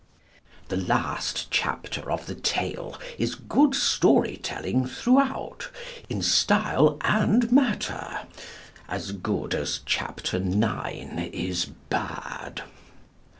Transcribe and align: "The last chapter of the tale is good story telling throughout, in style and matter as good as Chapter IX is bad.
"The 0.69 0.77
last 0.77 1.51
chapter 1.51 2.11
of 2.11 2.25
the 2.25 2.33
tale 2.33 2.99
is 3.19 3.35
good 3.35 3.75
story 3.75 4.39
telling 4.41 4.87
throughout, 4.87 5.69
in 6.09 6.23
style 6.23 6.97
and 7.01 7.51
matter 7.51 8.21
as 8.89 9.11
good 9.11 9.53
as 9.53 9.81
Chapter 9.85 10.37
IX 10.37 11.29
is 11.31 11.65
bad. 11.89 12.63